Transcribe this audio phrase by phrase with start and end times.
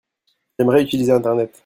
[0.57, 1.55] J'aimerais utiliser l'Internet.